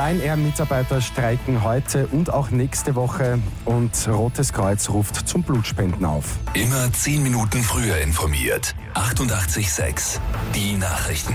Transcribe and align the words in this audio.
Ryanair-Mitarbeiter 0.00 1.02
streiken 1.02 1.62
heute 1.62 2.06
und 2.06 2.32
auch 2.32 2.50
nächste 2.50 2.94
Woche 2.94 3.38
und 3.66 4.08
Rotes 4.08 4.54
Kreuz 4.54 4.88
ruft 4.88 5.28
zum 5.28 5.42
Blutspenden 5.42 6.06
auf. 6.06 6.38
Immer 6.54 6.90
zehn 6.94 7.22
Minuten 7.22 7.62
früher 7.62 7.98
informiert. 7.98 8.74
88.6 8.94 10.18
Die 10.54 10.78
Nachrichten. 10.78 11.34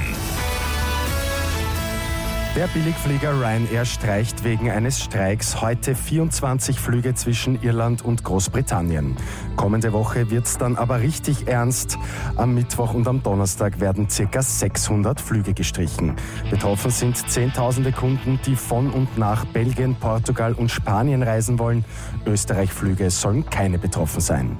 Der 2.55 2.67
Billigflieger 2.67 3.33
Ryanair 3.33 3.83
streicht 3.83 4.45
wegen 4.45 4.71
eines 4.71 5.03
Streiks 5.03 5.59
heute 5.59 5.93
24 5.93 6.79
Flüge 6.79 7.13
zwischen 7.13 7.61
Irland 7.61 8.01
und 8.01 8.23
Großbritannien. 8.23 9.17
Kommende 9.57 9.91
Woche 9.91 10.31
wird 10.31 10.45
es 10.45 10.57
dann 10.57 10.77
aber 10.77 11.01
richtig 11.01 11.49
ernst. 11.49 11.97
Am 12.37 12.55
Mittwoch 12.55 12.93
und 12.93 13.09
am 13.09 13.21
Donnerstag 13.21 13.81
werden 13.81 14.07
ca. 14.07 14.41
600 14.41 15.19
Flüge 15.19 15.53
gestrichen. 15.53 16.15
Betroffen 16.49 16.91
sind 16.91 17.17
Zehntausende 17.29 17.91
Kunden, 17.91 18.39
die 18.45 18.55
von 18.55 18.89
und 18.89 19.17
nach 19.17 19.43
Belgien, 19.43 19.95
Portugal 19.95 20.53
und 20.53 20.71
Spanien 20.71 21.23
reisen 21.23 21.59
wollen. 21.59 21.83
Österreich-Flüge 22.25 23.11
sollen 23.11 23.45
keine 23.49 23.79
betroffen 23.79 24.21
sein. 24.21 24.57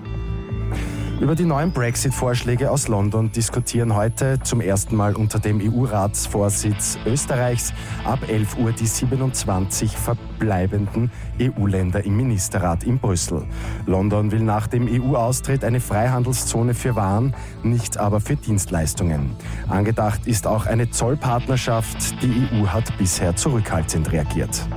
Über 1.20 1.34
die 1.34 1.46
neuen 1.46 1.72
Brexit-Vorschläge 1.72 2.70
aus 2.70 2.90
London 2.90 3.32
diskutieren 3.32 3.96
heute 3.96 4.38
zum 4.44 4.60
ersten 4.60 4.98
Mal 4.98 5.16
unter 5.16 5.40
dem 5.40 5.62
EU-Ratsvorsitz 5.62 7.00
Österreichs 7.06 7.74
ab 8.04 8.20
11 8.28 8.58
Uhr 8.58 8.74
die 8.74 8.86
27 8.86 9.96
verbleibenden 9.96 11.10
EU-Länder 11.40 12.04
im 12.04 12.18
Ministerrat 12.18 12.84
in 12.84 13.00
Brüssel. 13.00 13.46
London 13.86 14.32
will 14.32 14.42
nach 14.42 14.68
dem 14.68 14.90
EU-Austritt 14.90 15.64
eine 15.64 15.80
Freihandelszone 15.80 16.74
für 16.74 16.98
Waren, 16.98 17.34
nicht 17.64 17.98
aber 17.98 18.20
für 18.20 18.36
Dienstleistungen. 18.36 19.38
Angedacht 19.70 20.28
ist 20.28 20.46
auch 20.46 20.66
eine 20.66 20.90
Zollpartnerschaft. 20.92 22.22
Die 22.22 22.48
EU 22.52 22.68
hat 22.68 22.98
bisher 22.98 23.38
zurückhaltend 23.38 24.12
reagiert. 24.12 24.68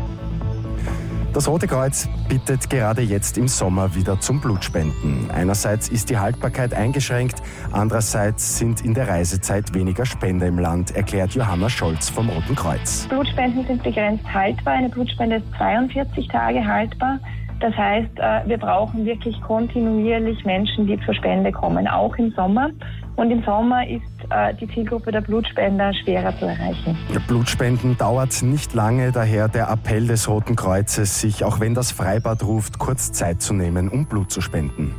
Das 1.35 1.47
Rote 1.47 1.67
Kreuz 1.67 2.09
bittet 2.29 2.71
gerade 2.71 3.03
jetzt 3.03 3.37
im 3.37 3.49
Sommer 3.49 3.95
wieder 3.95 4.19
zum 4.19 4.41
Blutspenden. 4.41 5.31
Einerseits 5.31 5.89
ist 5.89 6.09
die 6.09 6.17
Haltbarkeit 6.17 6.73
eingeschränkt, 6.73 7.43
andererseits 7.71 8.57
sind 8.57 8.83
in 8.83 8.95
der 8.95 9.09
Reisezeit 9.09 9.75
weniger 9.75 10.07
Spender 10.07 10.47
im 10.47 10.59
Land, 10.59 10.97
erklärt 10.97 11.35
Johanna 11.35 11.69
Scholz 11.69 12.09
vom 12.09 12.31
Roten 12.31 12.57
Kreuz. 12.57 13.07
Blutspenden 13.09 13.67
sind 13.67 13.83
begrenzt 13.83 14.25
haltbar. 14.33 14.75
Eine 14.75 14.89
Blutspende 14.89 15.37
ist 15.37 15.47
42 15.59 16.29
Tage 16.29 16.67
haltbar. 16.67 17.21
Das 17.61 17.75
heißt, 17.77 18.19
äh, 18.19 18.49
wir 18.49 18.59
brauchen 18.59 19.05
wirklich 19.05 19.41
kontinuierlich 19.41 20.45
Menschen, 20.45 20.87
die 20.87 20.99
zur 21.05 21.15
Spende 21.15 21.51
kommen, 21.51 21.89
auch 21.89 22.15
im 22.17 22.31
Sommer. 22.33 22.71
Und 23.17 23.33
im 23.33 23.43
Sommer 23.43 23.85
ist 23.89 24.03
äh, 24.31 24.55
die 24.55 24.69
Zielgruppe 24.69 25.11
der 25.11 25.23
Blutspender 25.23 25.93
schwerer 25.93 26.37
zu 26.39 26.47
erreichen. 26.47 26.97
Blutspenden 27.27 27.99
dauert 27.99 28.43
nicht 28.43 28.75
lange, 28.75 29.11
daher 29.11 29.49
der 29.49 29.69
Appell 29.71 30.07
des 30.07 30.29
Roten 30.29 30.55
Kreuzes, 30.55 31.21
sich, 31.21 31.45
auch 31.45 31.59
wenn 31.59 31.75
das 31.75 31.91
Freibad 31.91 32.45
ruft, 32.45 32.79
kurz 32.79 33.11
Zeit 33.11 33.43
zu 33.43 33.55
nehmen, 33.55 33.89
um 33.89 34.07
Blut 34.07 34.31
zu 34.31 34.41
spenden. 34.41 34.95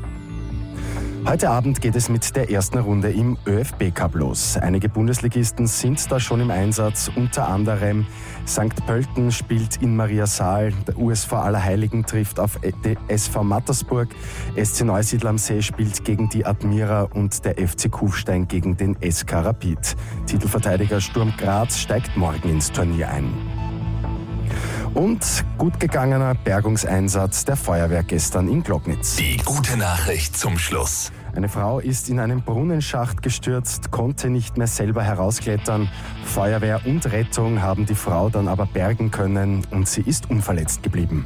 Heute 1.30 1.52
Abend 1.52 1.80
geht 1.80 1.96
es 1.96 2.10
mit 2.10 2.36
der 2.36 2.50
ersten 2.50 2.80
Runde 2.80 3.12
im 3.12 3.38
ÖFB 3.46 3.94
Cup 3.94 4.16
los. 4.16 4.58
Einige 4.58 4.90
Bundesligisten 4.90 5.68
sind 5.68 6.12
da 6.12 6.20
schon 6.20 6.42
im 6.42 6.50
Einsatz, 6.50 7.12
unter 7.16 7.48
anderem 7.48 8.08
St. 8.48 8.84
Pölten 8.88 9.32
spielt 9.32 9.80
in 9.80 9.96
Mariasaal, 9.96 10.74
der 10.88 10.98
USV 10.98 11.34
Allerheiligen 11.34 12.04
trifft 12.04 12.40
auf 12.40 12.58
SV 13.10 13.44
Mattersburg, 13.44 14.08
SC 14.56 14.86
Neusiedl 14.86 15.28
am 15.28 15.38
See 15.38 15.62
spielt 15.62 16.04
gegen 16.04 16.30
die 16.30 16.48
Admira 16.48 17.04
und 17.04 17.46
der 17.46 17.58
FC 17.58 17.92
Kufstein 17.92 18.48
gegen 18.48 18.76
den 18.76 18.98
SK 19.08 19.34
Rapid. 19.34 19.96
Titelverteidiger 20.26 21.00
Sturm 21.00 21.32
Graz 21.38 21.78
steigt 21.78 22.18
morgen 22.18 22.50
ins 22.50 22.72
Turnier 22.72 23.08
ein. 23.08 23.59
Und 24.94 25.46
gut 25.58 25.80
gegangener 25.80 26.36
Bergungseinsatz 26.36 27.46
der 27.46 27.56
Feuerwehr 27.56 28.04
gestern 28.04 28.48
in 28.48 28.64
Glocknitz. 28.64 29.16
Die 29.18 29.38
gute 29.38 29.78
Nachricht 29.78 30.36
zum 30.36 30.58
Schluss. 30.58 31.12
Eine 31.36 31.48
Frau 31.48 31.80
ist 31.80 32.10
in 32.10 32.20
einen 32.20 32.42
Brunnenschacht 32.42 33.22
gestürzt, 33.22 33.92
konnte 33.92 34.30
nicht 34.30 34.58
mehr 34.58 34.68
selber 34.68 35.04
herausklettern. 35.04 35.90
Feuerwehr 36.26 36.82
und 36.86 37.12
Rettung 37.12 37.62
haben 37.62 37.86
die 37.86 37.96
Frau 37.96 38.30
dann 38.30 38.48
aber 38.48 38.66
bergen 38.66 39.12
können 39.12 39.66
und 39.72 39.88
sie 39.88 40.02
ist 40.02 40.30
unverletzt 40.30 40.82
geblieben. 40.82 41.26